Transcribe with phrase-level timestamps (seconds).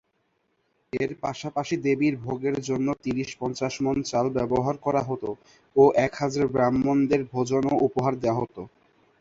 [0.93, 5.23] এর পাশাপাশি দেবীর ভোগের জন্য তিরিশ-পঞ্চাশ মন চাল ব্যবহার করা হত
[5.75, 8.55] ও এক হাজার ব্রাহ্মণদের ভোজন ও উপহার দেওয়া হত।